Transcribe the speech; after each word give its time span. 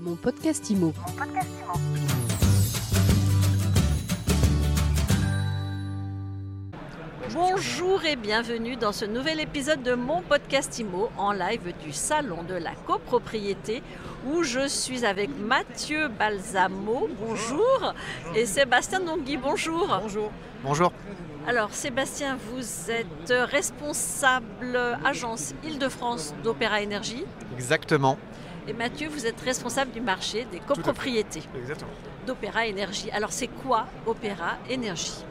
Mon 0.00 0.16
podcast 0.16 0.70
IMO. 0.70 0.94
Bonjour 7.34 8.04
et 8.06 8.16
bienvenue 8.16 8.76
dans 8.76 8.92
ce 8.92 9.04
nouvel 9.04 9.40
épisode 9.40 9.82
de 9.82 9.92
mon 9.92 10.22
podcast 10.22 10.78
IMO 10.78 11.10
en 11.18 11.32
live 11.32 11.74
du 11.84 11.92
Salon 11.92 12.42
de 12.44 12.54
la 12.54 12.74
copropriété 12.86 13.82
où 14.26 14.42
je 14.42 14.66
suis 14.68 15.04
avec 15.04 15.28
Mathieu 15.38 16.08
Balsamo, 16.08 17.08
bonjour, 17.20 17.94
et 18.34 18.46
Sébastien 18.46 19.00
Dongui, 19.00 19.36
bonjour. 19.36 19.86
Bonjour. 20.02 20.30
Bonjour. 20.62 20.92
Alors 21.46 21.72
Sébastien, 21.72 22.36
vous 22.52 22.90
êtes 22.90 23.32
responsable 23.50 24.78
agence 25.04 25.54
Île-de-France 25.64 26.34
d'Opéra 26.44 26.82
Énergie 26.82 27.24
Exactement. 27.56 28.18
et 28.68 28.72
Mathieu, 28.72 29.08
vous 29.08 29.26
êtes 29.26 29.40
responsable 29.40 29.90
du 29.90 30.00
marché 30.00 30.46
des 30.52 30.60
copropriétés 30.60 31.42
Exactement. 31.58 31.90
d'Opéra 32.26 32.66
Énergie. 32.66 33.10
Alors 33.10 33.32
c'est 33.32 33.48
quoi 33.48 33.86
Opéra 34.06 34.58
Énergie? 34.68 35.24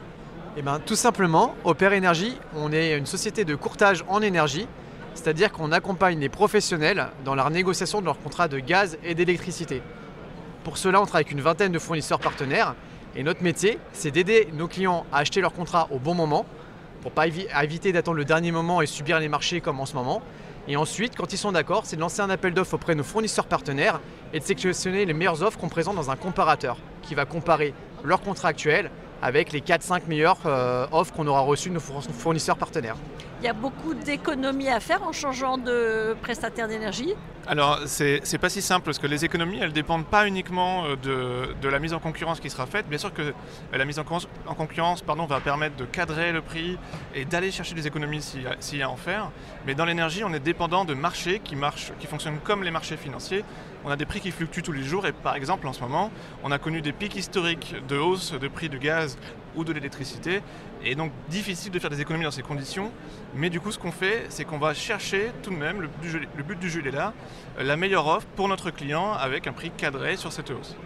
Eh 0.56 0.62
bien, 0.62 0.80
tout 0.80 0.96
simplement, 0.96 1.54
Opère 1.64 1.92
Énergie, 1.92 2.36
on 2.56 2.72
est 2.72 2.98
une 2.98 3.06
société 3.06 3.44
de 3.44 3.54
courtage 3.54 4.04
en 4.08 4.20
énergie, 4.20 4.66
c'est-à-dire 5.14 5.52
qu'on 5.52 5.70
accompagne 5.70 6.18
les 6.18 6.28
professionnels 6.28 7.06
dans 7.24 7.36
la 7.36 7.48
négociation 7.50 8.00
de 8.00 8.06
leurs 8.06 8.18
contrats 8.18 8.48
de 8.48 8.58
gaz 8.58 8.98
et 9.04 9.14
d'électricité. 9.14 9.80
Pour 10.64 10.76
cela, 10.76 11.00
on 11.00 11.04
travaille 11.04 11.22
avec 11.22 11.32
une 11.32 11.40
vingtaine 11.40 11.70
de 11.70 11.78
fournisseurs 11.78 12.18
partenaires, 12.18 12.74
et 13.16 13.22
notre 13.22 13.42
métier, 13.42 13.78
c'est 13.92 14.10
d'aider 14.10 14.48
nos 14.52 14.68
clients 14.68 15.04
à 15.12 15.18
acheter 15.18 15.40
leurs 15.40 15.52
contrats 15.52 15.88
au 15.90 15.98
bon 15.98 16.14
moment, 16.14 16.46
pour 17.02 17.12
pas 17.12 17.26
éviter 17.26 17.92
d'attendre 17.92 18.18
le 18.18 18.24
dernier 18.24 18.52
moment 18.52 18.82
et 18.82 18.86
subir 18.86 19.18
les 19.20 19.28
marchés 19.28 19.60
comme 19.60 19.80
en 19.80 19.86
ce 19.86 19.94
moment. 19.94 20.22
Et 20.68 20.76
ensuite, 20.76 21.16
quand 21.16 21.32
ils 21.32 21.38
sont 21.38 21.52
d'accord, 21.52 21.86
c'est 21.86 21.96
de 21.96 22.00
lancer 22.00 22.20
un 22.20 22.30
appel 22.30 22.52
d'offres 22.52 22.74
auprès 22.74 22.92
de 22.92 22.98
nos 22.98 23.04
fournisseurs 23.04 23.46
partenaires 23.46 24.00
et 24.32 24.38
de 24.38 24.44
sélectionner 24.44 25.06
les 25.06 25.14
meilleures 25.14 25.42
offres 25.42 25.58
qu'on 25.58 25.68
présente 25.68 25.96
dans 25.96 26.10
un 26.10 26.16
comparateur 26.16 26.76
qui 27.02 27.14
va 27.14 27.24
comparer 27.24 27.74
leur 28.04 28.20
contrat 28.20 28.48
actuel 28.48 28.90
avec 29.22 29.52
les 29.52 29.60
4-5 29.60 30.02
meilleures 30.08 30.38
euh, 30.46 30.86
offres 30.92 31.12
qu'on 31.12 31.26
aura 31.26 31.40
reçues 31.40 31.68
de 31.68 31.74
nos 31.74 31.80
four- 31.80 32.02
fournisseurs 32.02 32.56
partenaires. 32.56 32.96
Il 33.42 33.46
y 33.46 33.48
a 33.48 33.54
beaucoup 33.54 33.94
d'économies 33.94 34.68
à 34.68 34.80
faire 34.80 35.02
en 35.02 35.12
changeant 35.12 35.56
de 35.56 36.14
prestataire 36.20 36.68
d'énergie. 36.68 37.14
Alors, 37.46 37.78
c'est 37.86 38.20
c'est 38.22 38.36
pas 38.36 38.50
si 38.50 38.60
simple 38.60 38.84
parce 38.84 38.98
que 38.98 39.06
les 39.06 39.24
économies, 39.24 39.58
elles 39.60 39.72
dépendent 39.72 40.04
pas 40.04 40.26
uniquement 40.26 40.84
euh, 40.84 40.96
de, 40.96 41.54
de 41.60 41.68
la 41.70 41.78
mise 41.78 41.94
en 41.94 42.00
concurrence 42.00 42.38
qui 42.38 42.50
sera 42.50 42.66
faite. 42.66 42.86
Bien 42.86 42.98
sûr 42.98 43.14
que 43.14 43.22
euh, 43.22 43.32
la 43.72 43.86
mise 43.86 43.98
en 43.98 44.02
concurrence, 44.02 44.28
en 44.46 44.54
concurrence 44.54 45.00
pardon, 45.00 45.24
va 45.24 45.40
permettre 45.40 45.74
de 45.76 45.86
cadrer 45.86 46.32
le 46.32 46.42
prix 46.42 46.76
et 47.14 47.24
d'aller 47.24 47.50
chercher 47.50 47.74
des 47.74 47.86
économies 47.86 48.20
s'il 48.20 48.42
y, 48.42 48.46
a- 48.46 48.56
s'il 48.60 48.78
y 48.78 48.82
a 48.82 48.86
à 48.86 48.90
en 48.90 48.96
faire. 48.96 49.30
Mais 49.66 49.74
dans 49.74 49.86
l'énergie, 49.86 50.22
on 50.22 50.34
est 50.34 50.38
dépendant 50.40 50.84
de 50.84 50.92
marchés 50.92 51.40
qui, 51.42 51.56
marchent, 51.56 51.92
qui 51.98 52.06
fonctionnent 52.06 52.40
comme 52.44 52.62
les 52.62 52.70
marchés 52.70 52.98
financiers. 52.98 53.42
On 53.84 53.90
a 53.90 53.96
des 53.96 54.04
prix 54.04 54.20
qui 54.20 54.30
fluctuent 54.30 54.62
tous 54.62 54.72
les 54.72 54.82
jours 54.82 55.06
et 55.06 55.12
par 55.12 55.34
exemple, 55.34 55.66
en 55.66 55.72
ce 55.72 55.80
moment, 55.80 56.10
on 56.44 56.50
a 56.50 56.58
connu 56.58 56.82
des 56.82 56.92
pics 56.92 57.16
historiques 57.16 57.74
de 57.88 57.96
hausse 57.96 58.32
de 58.32 58.48
prix 58.48 58.68
du 58.68 58.78
gaz 58.78 59.16
ou 59.56 59.64
de 59.64 59.72
l'électricité. 59.72 60.42
Et 60.84 60.94
donc, 60.94 61.12
difficile 61.28 61.72
de 61.72 61.78
faire 61.78 61.90
des 61.90 62.00
économies 62.00 62.24
dans 62.24 62.30
ces 62.30 62.42
conditions. 62.42 62.90
Mais 63.34 63.50
du 63.50 63.60
coup, 63.60 63.72
ce 63.72 63.78
qu'on 63.78 63.92
fait, 63.92 64.26
c'est 64.28 64.44
qu'on 64.44 64.58
va 64.58 64.74
chercher 64.74 65.32
tout 65.42 65.50
de 65.50 65.56
même, 65.56 65.80
le 65.80 65.88
but 66.42 66.58
du 66.58 66.70
jeu, 66.70 66.86
est 66.86 66.90
là, 66.90 67.14
euh, 67.58 67.62
la 67.62 67.76
meilleure 67.76 68.06
offre 68.06 68.26
pour 68.36 68.48
notre 68.48 68.70
client 68.70 69.12
avec 69.12 69.46
un 69.46 69.52
prix 69.52 69.70
cadré 69.70 70.16
sur 70.16 70.32
cette 70.32 70.50
hausse. 70.50 70.76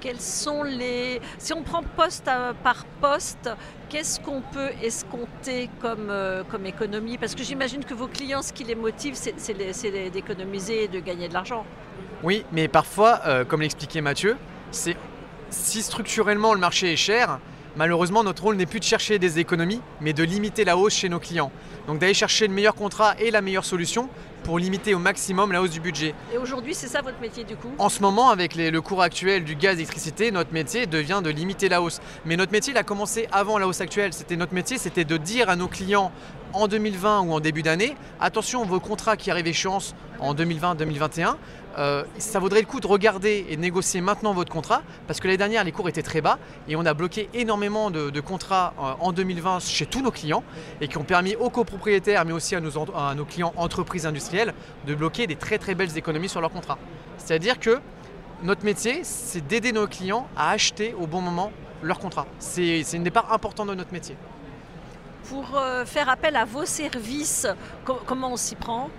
Quels 0.00 0.20
sont 0.20 0.62
les. 0.62 1.20
Si 1.38 1.52
on 1.52 1.62
prend 1.62 1.82
poste 1.82 2.26
à- 2.28 2.54
par 2.62 2.84
poste, 3.00 3.50
qu'est-ce 3.88 4.20
qu'on 4.20 4.40
peut 4.40 4.70
escompter 4.82 5.68
comme, 5.80 6.08
euh, 6.10 6.42
comme 6.50 6.66
économie? 6.66 7.18
Parce 7.18 7.34
que 7.34 7.42
j'imagine 7.42 7.84
que 7.84 7.94
vos 7.94 8.06
clients, 8.08 8.42
ce 8.42 8.52
qui 8.52 8.64
les 8.64 8.74
motive, 8.74 9.14
c'est 9.14 10.10
d'économiser 10.10 10.84
et 10.84 10.88
de 10.88 11.00
gagner 11.00 11.28
de 11.28 11.34
l'argent. 11.34 11.64
Oui, 12.22 12.44
mais 12.52 12.68
parfois, 12.68 13.20
euh, 13.26 13.44
comme 13.44 13.60
l'expliquait 13.60 14.00
Mathieu, 14.00 14.36
c'est 14.70 14.96
si 15.50 15.82
structurellement 15.82 16.54
le 16.54 16.60
marché 16.60 16.92
est 16.92 16.96
cher, 16.96 17.38
malheureusement 17.76 18.24
notre 18.24 18.42
rôle 18.42 18.56
n'est 18.56 18.66
plus 18.66 18.80
de 18.80 18.84
chercher 18.84 19.18
des 19.18 19.38
économies, 19.38 19.80
mais 20.00 20.12
de 20.12 20.24
limiter 20.24 20.64
la 20.64 20.76
hausse 20.76 20.94
chez 20.94 21.08
nos 21.08 21.20
clients. 21.20 21.52
Donc 21.86 21.98
d'aller 21.98 22.14
chercher 22.14 22.48
le 22.48 22.54
meilleur 22.54 22.74
contrat 22.74 23.14
et 23.20 23.30
la 23.30 23.42
meilleure 23.42 23.64
solution 23.64 24.08
pour 24.46 24.60
limiter 24.60 24.94
au 24.94 25.00
maximum 25.00 25.50
la 25.50 25.60
hausse 25.60 25.72
du 25.72 25.80
budget. 25.80 26.14
Et 26.32 26.38
aujourd'hui, 26.38 26.72
c'est 26.72 26.86
ça 26.86 27.02
votre 27.02 27.20
métier 27.20 27.42
du 27.42 27.56
coup? 27.56 27.72
En 27.78 27.88
ce 27.88 28.00
moment, 28.00 28.30
avec 28.30 28.54
les- 28.54 28.70
le 28.70 28.80
cours 28.80 29.02
actuel 29.02 29.42
du 29.42 29.56
gaz 29.56 29.72
et 29.72 29.76
d'électricité, 29.78 30.30
notre 30.30 30.52
métier 30.52 30.86
devient 30.86 31.20
de 31.22 31.30
limiter 31.30 31.68
la 31.68 31.82
hausse. 31.82 32.00
Mais 32.24 32.36
notre 32.36 32.52
métier, 32.52 32.72
il 32.72 32.76
a 32.78 32.84
commencé 32.84 33.26
avant 33.32 33.58
la 33.58 33.66
hausse 33.66 33.80
actuelle. 33.80 34.12
C'était 34.12 34.36
notre 34.36 34.54
métier, 34.54 34.78
c'était 34.78 35.04
de 35.04 35.16
dire 35.16 35.50
à 35.50 35.56
nos 35.56 35.66
clients 35.66 36.12
en 36.56 36.68
2020 36.68 37.20
ou 37.20 37.32
en 37.32 37.40
début 37.40 37.62
d'année, 37.62 37.94
attention, 38.18 38.64
vos 38.64 38.80
contrats 38.80 39.16
qui 39.16 39.30
arrivent 39.30 39.46
échéance 39.46 39.94
en 40.18 40.34
2020-2021, 40.34 41.36
euh, 41.78 42.04
ça 42.16 42.38
vaudrait 42.38 42.60
le 42.60 42.66
coup 42.66 42.80
de 42.80 42.86
regarder 42.86 43.46
et 43.50 43.58
négocier 43.58 44.00
maintenant 44.00 44.32
votre 44.32 44.50
contrat, 44.50 44.82
parce 45.06 45.20
que 45.20 45.26
l'année 45.26 45.36
dernière, 45.36 45.64
les 45.64 45.72
cours 45.72 45.88
étaient 45.90 46.02
très 46.02 46.22
bas 46.22 46.38
et 46.66 46.74
on 46.74 46.86
a 46.86 46.94
bloqué 46.94 47.28
énormément 47.34 47.90
de, 47.90 48.20
contrats 48.20 48.72
euh, 48.78 48.92
en 49.00 49.12
2020 49.12 49.60
chez 49.60 49.84
tous 49.84 50.00
nos 50.00 50.10
clients 50.10 50.42
et 50.80 50.88
qui 50.88 50.96
ont 50.96 51.04
permis 51.04 51.36
aux 51.36 51.50
copropriétaires, 51.50 52.24
mais 52.24 52.32
aussi 52.32 52.54
à 52.54 52.60
nos, 52.60 53.24
clients 53.26 53.52
entreprises 53.56 54.06
industrielles, 54.06 54.54
de 54.86 54.94
bloquer 54.94 55.26
des 55.26 55.36
très 55.36 55.58
très 55.58 55.74
belles 55.74 55.98
économies 55.98 56.30
sur 56.30 56.40
leurs 56.40 56.52
contrats. 56.52 56.78
C'est-à-dire 57.18 57.60
que 57.60 57.80
notre 58.42 58.64
métier, 58.64 59.00
c'est 59.02 59.46
d'aider 59.46 59.72
nos 59.72 59.86
clients 59.86 60.26
à 60.36 60.50
acheter 60.50 60.94
au 60.98 61.06
bon 61.06 61.20
moment 61.20 61.52
leur 61.82 61.98
contrat. 61.98 62.26
C'est 62.38 62.80
une 62.94 63.04
des 63.04 63.10
parts 63.10 63.30
importantes 63.32 63.68
de 63.68 63.74
notre 63.74 63.92
métier. 63.92 64.16
Pour 65.28 65.56
euh, 65.56 65.84
faire 65.84 66.08
appel 66.08 66.36
à 66.36 66.44
vos 66.44 66.64
services, 66.64 67.46
co- 67.84 68.00
comment 68.06 68.32
on 68.32 68.36
s'y 68.36 68.54
prend? 68.54 68.90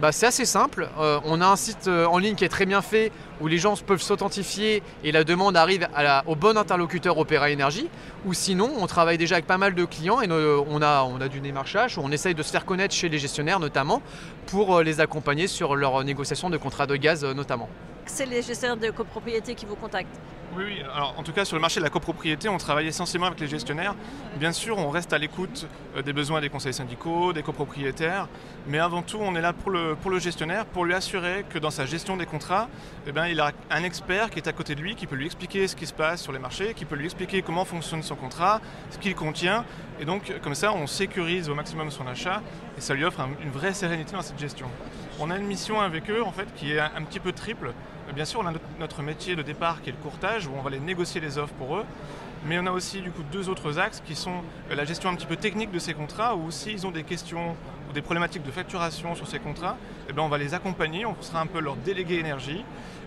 Bah, 0.00 0.10
c'est 0.10 0.26
assez 0.26 0.46
simple. 0.46 0.88
Euh, 0.98 1.20
on 1.26 1.42
a 1.42 1.46
un 1.46 1.54
site 1.54 1.86
euh, 1.86 2.06
en 2.06 2.16
ligne 2.16 2.34
qui 2.34 2.44
est 2.46 2.48
très 2.48 2.64
bien 2.64 2.80
fait 2.80 3.12
où 3.42 3.46
les 3.46 3.58
gens 3.58 3.76
peuvent 3.76 4.00
s'authentifier 4.00 4.82
et 5.04 5.12
la 5.12 5.22
demande 5.22 5.54
arrive 5.54 5.86
à 5.94 6.02
la- 6.02 6.24
au 6.26 6.34
bon 6.34 6.56
interlocuteur 6.56 7.18
Opéra 7.18 7.50
Énergie. 7.50 7.90
Ou 8.24 8.32
sinon, 8.32 8.70
on 8.78 8.86
travaille 8.86 9.18
déjà 9.18 9.34
avec 9.34 9.46
pas 9.46 9.58
mal 9.58 9.74
de 9.74 9.84
clients 9.84 10.22
et 10.22 10.26
nos- 10.26 10.64
on, 10.68 10.80
a, 10.80 11.02
on 11.02 11.20
a 11.20 11.28
du 11.28 11.40
démarchage 11.40 11.98
où 11.98 12.00
on 12.02 12.10
essaye 12.10 12.34
de 12.34 12.42
se 12.42 12.50
faire 12.50 12.64
connaître 12.64 12.94
chez 12.94 13.10
les 13.10 13.18
gestionnaires 13.18 13.60
notamment 13.60 14.00
pour 14.46 14.80
les 14.80 15.00
accompagner 15.00 15.46
sur 15.46 15.76
leur 15.76 16.02
négociation 16.04 16.48
de 16.48 16.56
contrats 16.56 16.86
de 16.86 16.96
gaz 16.96 17.22
notamment. 17.24 17.68
C'est 18.06 18.26
les 18.26 18.40
gestionnaires 18.40 18.78
de 18.78 18.90
copropriété 18.90 19.54
qui 19.54 19.66
vous 19.66 19.76
contactent. 19.76 20.18
Oui. 20.54 20.82
Alors, 20.94 21.14
en 21.16 21.22
tout 21.22 21.32
cas, 21.32 21.46
sur 21.46 21.56
le 21.56 21.62
marché 21.62 21.80
de 21.80 21.84
la 21.84 21.88
copropriété, 21.90 22.46
on 22.48 22.58
travaille 22.58 22.86
essentiellement 22.86 23.28
avec 23.28 23.40
les 23.40 23.48
gestionnaires. 23.48 23.94
Bien 24.36 24.52
sûr, 24.52 24.76
on 24.76 24.90
reste 24.90 25.14
à 25.14 25.18
l'écoute 25.18 25.66
euh, 25.96 26.02
des 26.02 26.12
besoins 26.12 26.42
des 26.42 26.50
conseils 26.50 26.74
syndicaux, 26.74 27.32
des 27.32 27.42
copropriétaires, 27.42 28.28
mais 28.66 28.78
avant 28.78 29.00
tout, 29.00 29.16
on 29.18 29.34
est 29.34 29.40
là 29.40 29.54
pour 29.54 29.70
le, 29.70 29.96
gestionnaire, 30.18 30.66
pour 30.66 30.84
lui 30.84 30.92
assurer 30.92 31.46
que 31.48 31.58
dans 31.58 31.70
sa 31.70 31.86
gestion 31.86 32.18
des 32.18 32.26
contrats, 32.26 32.68
eh 33.06 33.12
ben, 33.12 33.28
il 33.28 33.40
a 33.40 33.52
un 33.70 33.82
expert 33.82 34.28
qui 34.28 34.40
est 34.40 34.48
à 34.48 34.52
côté 34.52 34.74
de 34.74 34.82
lui, 34.82 34.94
qui 34.94 35.06
peut 35.06 35.16
lui 35.16 35.24
expliquer 35.24 35.66
ce 35.68 35.74
qui 35.74 35.86
se 35.86 35.94
passe 35.94 36.20
sur 36.22 36.32
les 36.32 36.38
marchés, 36.38 36.74
qui 36.74 36.84
peut 36.84 36.96
lui 36.96 37.06
expliquer 37.06 37.40
comment 37.40 37.64
fonctionne 37.64 38.02
son 38.02 38.14
contrat, 38.16 38.60
ce 38.90 38.98
qu'il 38.98 39.14
contient. 39.14 39.64
Et 40.00 40.04
donc, 40.04 40.34
comme 40.42 40.54
ça, 40.54 40.74
on 40.74 40.86
sécurise 40.86 41.48
au 41.48 41.54
maximum 41.54 41.90
son 41.90 42.06
achat 42.06 42.42
et 42.76 42.80
ça 42.82 42.92
lui 42.92 43.04
offre 43.04 43.20
un- 43.20 43.30
une 43.42 43.50
vraie 43.50 43.72
sérénité 43.72 44.12
dans 44.12 44.22
cette 44.22 44.38
gestion. 44.38 44.66
On 45.20 45.30
a 45.30 45.36
une 45.36 45.46
mission 45.46 45.80
avec 45.80 46.10
eux, 46.10 46.22
en 46.22 46.32
fait, 46.32 46.48
qui 46.56 46.72
est 46.72 46.80
un, 46.80 47.02
petit 47.02 47.20
peu 47.20 47.32
triple. 47.32 47.72
Bien 48.14 48.24
sûr, 48.24 48.40
on 48.40 48.46
a 48.46 48.52
notre, 48.80 49.02
métier 49.02 49.36
de 49.36 49.42
départ 49.42 49.82
qui 49.82 49.90
est 49.90 49.92
le 49.92 49.98
courtage, 49.98 50.46
où 50.46 50.52
on 50.56 50.62
va 50.62 50.70
les 50.70 50.80
négocier 50.80 51.20
les 51.20 51.38
offres 51.38 51.54
pour 51.54 51.76
eux. 51.76 51.84
Mais 52.44 52.58
on 52.58 52.66
a 52.66 52.72
aussi 52.72 53.00
du 53.02 53.12
coup 53.12 53.22
deux 53.30 53.48
autres 53.48 53.78
axes 53.78 54.02
qui 54.04 54.16
sont 54.16 54.42
euh, 54.70 54.74
la 54.74 54.84
gestion 54.84 55.10
un 55.10 55.14
petit 55.14 55.26
peu 55.26 55.36
technique 55.36 55.70
de 55.70 55.78
ces 55.78 55.94
contrats, 55.94 56.34
où 56.34 56.50
s'ils 56.50 56.86
ont 56.86 56.90
des 56.90 57.04
questions 57.04 57.54
ou 57.88 57.92
des 57.92 58.02
problématiques 58.02 58.42
de 58.42 58.50
facturation 58.50 59.14
sur 59.14 59.28
ces 59.28 59.38
contrats, 59.38 59.76
eh 60.08 60.12
ben 60.12 60.22
on 60.22 60.28
va 60.28 60.38
les 60.38 60.52
accompagner, 60.52 61.06
on 61.06 61.14
sera 61.20 61.40
un 61.40 61.46
peu 61.46 61.60
leur 61.60 61.76
délégué 61.76 62.18
énergie. 62.18 62.64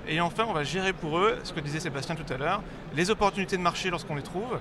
Et 0.07 0.21
enfin, 0.21 0.45
on 0.47 0.53
va 0.53 0.63
gérer 0.63 0.93
pour 0.93 1.17
eux, 1.17 1.37
ce 1.43 1.51
que 1.51 1.59
disait 1.59 1.81
Sébastien 1.81 2.15
tout 2.15 2.31
à 2.31 2.37
l'heure, 2.37 2.61
les 2.95 3.09
opportunités 3.09 3.57
de 3.57 3.61
marché 3.61 3.89
lorsqu'on 3.89 4.15
les 4.15 4.21
trouve, 4.21 4.59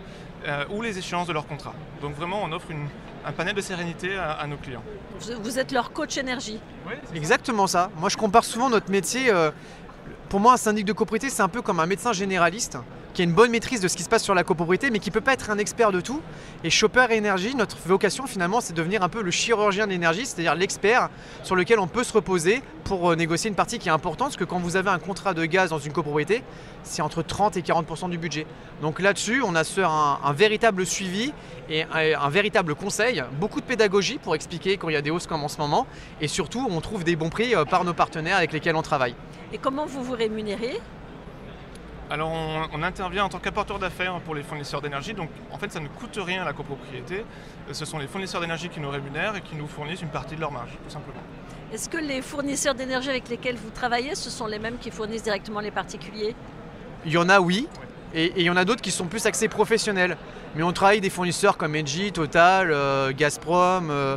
euh, 0.48 0.64
ou 0.70 0.82
les 0.82 0.98
échéances 0.98 1.28
de 1.28 1.32
leurs 1.32 1.46
contrats. 1.46 1.74
Donc 2.00 2.16
vraiment, 2.16 2.40
on 2.42 2.50
offre 2.50 2.70
une- 2.70 2.88
un 3.26 3.32
panel 3.32 3.54
de 3.54 3.60
sérénité 3.60 4.16
à- 4.16 4.32
à 4.32 4.46
nos 4.46 4.56
clients. 4.56 4.82
Vous, 5.42 5.58
êtes 5.58 5.72
leur 5.72 5.92
coach 5.92 6.16
énergie. 6.16 6.60
Exactement 7.14 7.66
ça. 7.66 7.90
Moi, 7.98 8.08
je 8.08 8.16
compare 8.16 8.44
souvent 8.44 8.68
notre 8.68 8.90
métier. 8.90 9.30
euh, 9.30 9.50
pour 10.28 10.40
moi, 10.40 10.54
un 10.54 10.56
syndic 10.56 10.84
de 10.84 10.92
copropriété, 10.92 11.30
c'est 11.30 11.42
un 11.42 11.48
peu 11.48 11.62
comme 11.62 11.80
un 11.80 11.86
médecin 11.86 12.12
généraliste 12.12 12.76
qui 13.14 13.22
a 13.22 13.24
une 13.24 13.32
bonne 13.32 13.50
maîtrise 13.50 13.80
de 13.80 13.88
ce 13.88 13.96
qui 13.96 14.02
se 14.02 14.08
passe 14.08 14.24
sur 14.24 14.34
la 14.34 14.44
copropriété, 14.44 14.90
mais 14.90 14.98
qui 14.98 15.10
peut 15.10 15.20
pas 15.20 15.32
être 15.32 15.50
un 15.50 15.58
expert 15.58 15.92
de 15.92 16.00
tout. 16.00 16.20
Et 16.64 16.70
Chopper 16.70 17.06
Énergie, 17.10 17.54
notre 17.54 17.78
vocation 17.86 18.26
finalement, 18.26 18.60
c'est 18.60 18.72
de 18.72 18.78
devenir 18.78 19.02
un 19.02 19.08
peu 19.08 19.22
le 19.22 19.30
chirurgien 19.30 19.86
de 19.86 19.92
l'énergie, 19.92 20.26
c'est-à-dire 20.26 20.54
l'expert 20.56 21.08
sur 21.44 21.54
lequel 21.54 21.78
on 21.78 21.86
peut 21.86 22.04
se 22.04 22.12
reposer 22.12 22.62
pour 22.82 23.12
euh, 23.12 23.16
négocier 23.16 23.48
une 23.48 23.56
partie 23.56 23.78
qui 23.78 23.88
est 23.88 23.92
importante, 23.92 24.28
parce 24.28 24.36
que 24.36 24.44
quand 24.44 24.58
vous 24.58 24.76
avez 24.76 24.90
un 24.90 24.98
contrat 24.98 25.32
de 25.32 25.44
gaz 25.44 25.70
dans 25.70 25.78
une 25.78 25.92
copropriété, 25.92 26.42
c'est 26.82 27.02
entre 27.02 27.22
30 27.22 27.56
et 27.56 27.62
40% 27.62 28.10
du 28.10 28.18
budget. 28.18 28.46
Donc 28.82 29.00
là-dessus, 29.00 29.42
on 29.42 29.54
assure 29.54 29.88
un, 29.88 30.18
un 30.22 30.32
véritable 30.32 30.84
suivi 30.84 31.32
et 31.70 31.84
un, 31.84 32.20
un 32.20 32.30
véritable 32.30 32.74
conseil, 32.74 33.22
beaucoup 33.40 33.60
de 33.60 33.66
pédagogie 33.66 34.18
pour 34.18 34.34
expliquer 34.34 34.76
quand 34.76 34.88
il 34.88 34.94
y 34.94 34.96
a 34.96 35.02
des 35.02 35.10
hausses 35.10 35.28
comme 35.28 35.44
en 35.44 35.48
ce 35.48 35.58
moment, 35.58 35.86
et 36.20 36.28
surtout, 36.28 36.66
on 36.68 36.80
trouve 36.80 37.04
des 37.04 37.14
bons 37.14 37.30
prix 37.30 37.54
euh, 37.54 37.64
par 37.64 37.84
nos 37.84 37.94
partenaires 37.94 38.36
avec 38.36 38.52
lesquels 38.52 38.76
on 38.76 38.82
travaille. 38.82 39.14
Et 39.52 39.58
comment 39.58 39.86
vous 39.86 40.02
vous 40.02 40.14
rémunérez? 40.14 40.80
Alors 42.10 42.30
on, 42.30 42.68
on 42.72 42.82
intervient 42.82 43.24
en 43.24 43.28
tant 43.28 43.38
qu'apporteur 43.38 43.78
d'affaires 43.78 44.20
pour 44.20 44.34
les 44.34 44.42
fournisseurs 44.42 44.82
d'énergie, 44.82 45.14
donc 45.14 45.30
en 45.50 45.58
fait 45.58 45.72
ça 45.72 45.80
ne 45.80 45.88
coûte 45.88 46.18
rien 46.22 46.42
à 46.42 46.44
la 46.44 46.52
copropriété. 46.52 47.24
Euh, 47.68 47.72
Ce 47.72 47.84
sont 47.84 47.98
les 47.98 48.06
fournisseurs 48.06 48.40
d'énergie 48.40 48.68
qui 48.68 48.78
nous 48.80 48.90
rémunèrent 48.90 49.36
et 49.36 49.40
qui 49.40 49.56
nous 49.56 49.66
fournissent 49.66 50.02
une 50.02 50.08
partie 50.08 50.36
de 50.36 50.40
leur 50.40 50.52
marge, 50.52 50.70
tout 50.84 50.90
simplement. 50.90 51.20
Est-ce 51.72 51.88
que 51.88 51.96
les 51.96 52.22
fournisseurs 52.22 52.74
d'énergie 52.74 53.08
avec 53.08 53.28
lesquels 53.28 53.56
vous 53.56 53.70
travaillez, 53.70 54.14
ce 54.14 54.30
sont 54.30 54.46
les 54.46 54.58
mêmes 54.58 54.78
qui 54.78 54.90
fournissent 54.90 55.22
directement 55.24 55.60
les 55.60 55.70
particuliers? 55.70 56.36
Il 57.06 57.12
y 57.12 57.18
en 57.18 57.28
a, 57.28 57.40
oui. 57.40 57.68
Et 58.14 58.32
il 58.36 58.42
y 58.42 58.50
en 58.50 58.56
a 58.56 58.64
d'autres 58.64 58.80
qui 58.82 58.90
sont 58.90 59.06
plus 59.06 59.26
axés 59.26 59.48
professionnels. 59.48 60.16
Mais 60.56 60.62
on 60.62 60.72
travaille 60.72 60.94
avec 60.98 61.02
des 61.02 61.10
fournisseurs 61.10 61.56
comme 61.56 61.74
Engie, 61.74 62.12
Total, 62.12 62.70
euh, 62.70 63.12
Gazprom, 63.12 63.90
euh, 63.90 64.16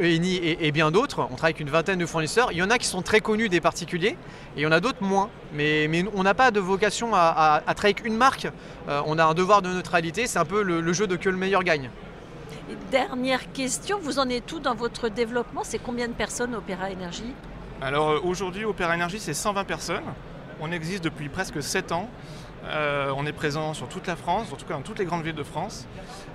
Eni 0.00 0.36
et, 0.36 0.66
et 0.68 0.70
bien 0.72 0.90
d'autres. 0.92 1.20
On 1.20 1.34
travaille 1.34 1.50
avec 1.54 1.60
une 1.60 1.70
vingtaine 1.70 1.98
de 1.98 2.06
fournisseurs. 2.06 2.52
Il 2.52 2.58
y 2.58 2.62
en 2.62 2.70
a 2.70 2.78
qui 2.78 2.86
sont 2.86 3.02
très 3.02 3.20
connus 3.20 3.48
des 3.48 3.60
particuliers 3.60 4.16
et 4.56 4.60
il 4.60 4.62
y 4.62 4.66
en 4.66 4.70
a 4.72 4.78
d'autres 4.80 5.02
moins. 5.02 5.28
Mais, 5.52 5.88
mais 5.90 6.04
on 6.14 6.22
n'a 6.22 6.34
pas 6.34 6.52
de 6.52 6.60
vocation 6.60 7.14
à, 7.14 7.18
à- 7.18 7.56
à 7.68 7.74
travailler 7.74 7.96
avec 7.96 8.06
une 8.06 8.16
marque. 8.16 8.46
Euh, 8.88 9.00
on 9.06 9.18
a 9.18 9.24
un 9.24 9.34
devoir 9.34 9.60
de 9.60 9.70
neutralité. 9.70 10.26
C'est 10.28 10.38
un 10.38 10.44
peu 10.44 10.62
le, 10.62 10.80
le 10.80 10.92
jeu 10.92 11.08
de 11.08 11.16
que 11.16 11.28
le 11.28 11.36
meilleur 11.36 11.64
gagne. 11.64 11.90
Et 12.70 12.76
Dernière 12.92 13.50
question, 13.52 13.98
vous 14.00 14.20
en 14.20 14.28
êtes 14.28 14.46
tout 14.46 14.60
dans 14.60 14.76
votre 14.76 15.08
développement? 15.08 15.62
C'est 15.64 15.80
combien 15.80 16.06
de 16.06 16.12
personnes 16.12 16.54
Opéra 16.54 16.90
Énergie? 16.90 17.34
Alors 17.80 18.24
aujourd'hui, 18.24 18.64
Opéra 18.64 18.94
Énergie, 18.94 19.18
c'est 19.18 19.34
120 19.34 19.64
personnes. 19.64 20.04
On 20.60 20.70
existe 20.70 21.02
depuis 21.02 21.28
presque 21.28 21.60
7 21.60 21.90
ans. 21.90 22.08
Euh, 22.64 23.12
on 23.16 23.26
est 23.26 23.32
présent 23.32 23.74
sur 23.74 23.88
toute 23.88 24.06
la 24.06 24.16
France, 24.16 24.52
en 24.52 24.56
tout 24.56 24.66
cas 24.66 24.74
dans 24.74 24.82
toutes 24.82 24.98
les 24.98 25.04
grandes 25.04 25.24
villes 25.24 25.34
de 25.34 25.42
France. 25.42 25.86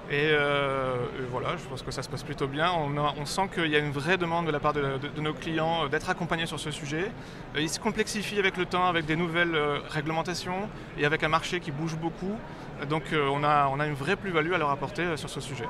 Et, 0.10 0.30
euh, 0.32 0.96
voilà, 1.30 1.58
je 1.58 1.64
pense 1.68 1.82
que 1.82 1.92
ça 1.92 2.02
se 2.02 2.10
passe 2.10 2.24
plutôt 2.24 2.48
bien. 2.48 2.72
On, 2.72 3.26
sent 3.26 3.50
qu'il 3.54 3.68
y 3.68 3.76
a 3.76 3.80
une 3.80 3.92
vraie 3.92 4.18
demande 4.18 4.46
de 4.46 4.52
la 4.52 4.60
part 4.60 4.74
de, 4.74 5.00
nos 5.20 5.34
clients 5.34 5.86
euh, 5.86 5.88
d'être 5.88 6.10
accompagnés 6.10 6.46
sur 6.46 6.60
ce 6.60 6.72
sujet. 6.72 7.12
Il 7.58 7.70
se 7.70 7.80
complexifie 7.80 8.40
avec 8.40 8.58
le 8.58 8.66
temps, 8.66 8.88
avec 8.88 9.06
des 9.06 9.16
nouvelles 9.16 9.58
réglementations 9.90 10.70
et 10.98 11.06
avec 11.06 11.24
un 11.24 11.30
marché 11.30 11.60
qui 11.60 11.72
bouge 11.72 11.96
beaucoup. 11.96 12.38
Donc 12.90 13.04
on, 13.14 13.44
a, 13.44 13.86
une 13.86 13.94
vraie 13.96 14.16
plus-value 14.16 14.54
à 14.54 14.58
leur 14.58 14.70
apporter 14.70 15.18
sur 15.18 15.30
ce 15.30 15.42
sujet. 15.42 15.66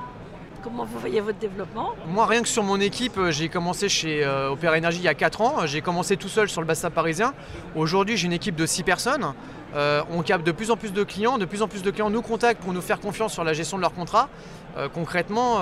Comment 0.62 0.84
vous 0.84 0.98
voyez 0.98 1.20
votre 1.20 1.38
développement 1.38 1.94
Moi, 2.08 2.26
rien 2.26 2.42
que 2.42 2.48
sur 2.48 2.64
mon 2.64 2.80
équipe, 2.80 3.16
euh, 3.16 3.30
j'ai 3.30 3.48
commencé 3.48 3.88
chez 3.88 4.24
euh, 4.24 4.50
Opéra 4.50 4.76
Énergie 4.76 4.98
il 4.98 5.04
y 5.04 5.08
a 5.08 5.14
4 5.14 5.40
ans. 5.40 5.66
J'ai 5.66 5.82
commencé 5.82 6.16
tout 6.16 6.28
seul 6.28 6.48
sur 6.48 6.60
le 6.60 6.66
bassin 6.66 6.90
parisien. 6.90 7.32
Aujourd'hui, 7.76 8.16
j'ai 8.16 8.26
une 8.26 8.32
équipe 8.32 8.56
de 8.56 8.66
6 8.66 8.82
personnes. 8.82 9.34
Euh, 9.76 10.02
on 10.10 10.22
capte 10.22 10.44
de 10.44 10.50
plus 10.50 10.72
en 10.72 10.76
plus 10.76 10.92
de 10.92 11.04
clients. 11.04 11.38
De 11.38 11.44
plus 11.44 11.62
en 11.62 11.68
plus 11.68 11.82
de 11.82 11.90
clients 11.90 12.10
nous 12.10 12.22
contactent 12.22 12.60
pour 12.60 12.72
nous 12.72 12.80
faire 12.80 12.98
confiance 12.98 13.32
sur 13.32 13.44
la 13.44 13.52
gestion 13.52 13.76
de 13.76 13.82
leurs 13.82 13.94
contrats. 13.94 14.28
Euh, 14.76 14.88
concrètement, 14.92 15.60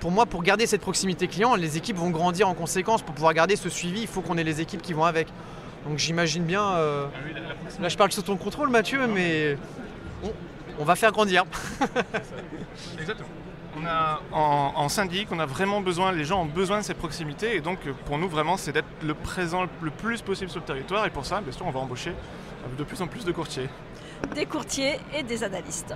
pour 0.00 0.10
moi, 0.10 0.26
pour 0.26 0.42
garder 0.42 0.66
cette 0.66 0.82
proximité 0.82 1.26
client, 1.26 1.56
les 1.56 1.76
équipes 1.76 1.96
vont 1.96 2.10
grandir 2.10 2.48
en 2.48 2.54
conséquence. 2.54 3.02
Pour 3.02 3.14
pouvoir 3.14 3.34
garder 3.34 3.56
ce 3.56 3.68
suivi, 3.68 4.02
il 4.02 4.08
faut 4.08 4.20
qu'on 4.20 4.38
ait 4.38 4.44
les 4.44 4.60
équipes 4.60 4.82
qui 4.82 4.92
vont 4.92 5.04
avec. 5.04 5.26
Donc 5.88 5.98
j'imagine 5.98 6.44
bien. 6.44 6.74
Là, 7.80 7.88
je 7.88 7.96
parle 7.96 8.12
sous 8.12 8.22
ton 8.22 8.36
contrôle, 8.36 8.68
Mathieu, 8.68 9.06
mais 9.08 9.56
on 10.80 10.84
va 10.84 10.96
faire 10.96 11.12
grandir. 11.12 11.44
Exactement. 12.98 13.28
On 13.76 13.86
a, 13.86 14.20
en, 14.32 14.72
en 14.74 14.88
syndic, 14.88 15.28
on 15.30 15.38
a 15.38 15.46
vraiment 15.46 15.80
besoin, 15.80 16.10
les 16.10 16.24
gens 16.24 16.42
ont 16.42 16.46
besoin 16.46 16.78
de 16.78 16.82
cette 16.82 16.98
proximité 16.98 17.54
et 17.54 17.60
donc 17.60 17.78
euh, 17.86 17.92
pour 18.06 18.18
nous 18.18 18.28
vraiment 18.28 18.56
c'est 18.56 18.72
d'être 18.72 18.88
le 19.02 19.14
présent 19.14 19.62
le 19.80 19.90
plus 19.90 20.22
possible 20.22 20.50
sur 20.50 20.58
le 20.58 20.66
territoire 20.66 21.06
et 21.06 21.10
pour 21.10 21.24
ça 21.24 21.40
bien 21.40 21.52
sûr 21.52 21.64
on 21.66 21.70
va 21.70 21.78
embaucher 21.78 22.10
euh, 22.10 22.76
de 22.76 22.82
plus 22.82 23.00
en 23.00 23.06
plus 23.06 23.24
de 23.24 23.30
courtiers. 23.30 23.68
Des 24.34 24.44
courtiers 24.44 24.98
et 25.14 25.22
des 25.22 25.44
analystes. 25.44 25.94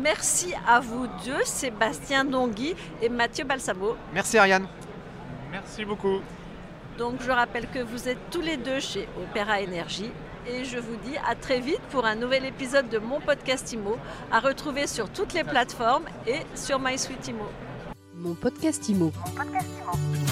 Merci 0.00 0.54
à 0.66 0.80
vous 0.80 1.06
deux, 1.24 1.44
Sébastien 1.44 2.24
Dongui 2.24 2.74
et 3.02 3.08
Mathieu 3.10 3.44
Balsamo. 3.44 3.96
Merci 4.14 4.38
Ariane. 4.38 4.66
Merci 5.52 5.84
beaucoup. 5.84 6.20
Donc 6.96 7.20
je 7.20 7.30
rappelle 7.30 7.68
que 7.68 7.80
vous 7.80 8.08
êtes 8.08 8.30
tous 8.30 8.40
les 8.40 8.56
deux 8.56 8.80
chez 8.80 9.06
Opéra 9.22 9.60
Énergie 9.60 10.10
et 10.46 10.64
je 10.64 10.78
vous 10.78 10.96
dis 10.96 11.16
à 11.26 11.34
très 11.34 11.60
vite 11.60 11.80
pour 11.90 12.04
un 12.04 12.14
nouvel 12.14 12.44
épisode 12.44 12.88
de 12.88 12.98
mon 12.98 13.20
podcast 13.20 13.72
IMO 13.72 13.96
à 14.30 14.40
retrouver 14.40 14.86
sur 14.86 15.08
toutes 15.10 15.32
les 15.32 15.44
plateformes 15.44 16.04
et 16.26 16.40
sur 16.54 16.78
MySuite 16.78 17.28
IMO. 17.28 17.46
Mon 18.14 18.34
podcast 18.34 18.88
IMO. 18.88 19.12
Mon 19.26 19.32
podcast 19.34 19.68
Imo. 19.82 20.23